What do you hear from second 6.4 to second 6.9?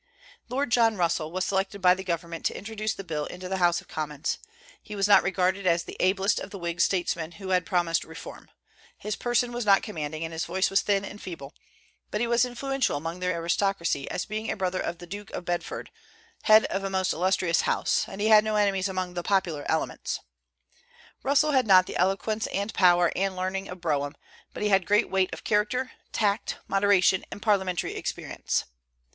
the Whig